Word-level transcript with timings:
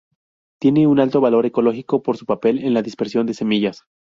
Tiene 0.59 0.87
un 0.87 0.99
alto 0.99 1.21
valor 1.21 1.45
ecológico 1.45 2.01
por 2.01 2.17
su 2.17 2.25
papel 2.25 2.65
en 2.65 2.73
la 2.73 2.81
dispersión 2.81 3.27
de 3.27 3.35
semillas. 3.35 3.83